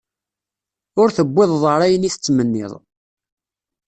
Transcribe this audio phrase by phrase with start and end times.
[1.01, 2.73] Ur tewwiḍeḍ ara ayen i tettmenniḍ.